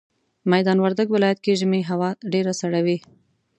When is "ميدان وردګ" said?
0.51-1.07